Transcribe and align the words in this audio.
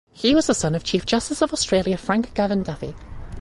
He 0.13 0.33
was 0.33 0.47
the 0.47 0.55
son 0.55 0.73
of 0.73 0.83
Chief 0.83 1.05
Justice 1.05 1.43
of 1.43 1.53
Australia 1.53 1.95
Frank 1.95 2.33
Gavan 2.33 2.63
Duffy. 2.63 2.95